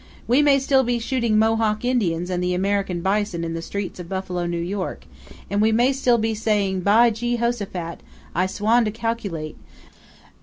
We 0.27 0.41
may 0.41 0.57
still 0.57 0.83
be 0.83 0.97
shooting 0.97 1.37
Mohawk 1.37 1.85
Indians 1.85 2.31
and 2.31 2.41
the 2.43 2.55
American 2.55 3.01
bison 3.01 3.43
in 3.43 3.53
the 3.53 3.61
streets 3.61 3.99
of 3.99 4.09
Buffalo, 4.09 4.47
New 4.47 4.57
York; 4.57 5.05
and 5.47 5.61
we 5.61 5.71
may 5.71 5.93
still 5.93 6.17
be 6.17 6.33
saying: 6.33 6.79
'By 6.79 7.11
Geehosaphat, 7.11 7.99
I 8.33 8.47
swan 8.47 8.83
to 8.85 8.89
calculate! 8.89 9.57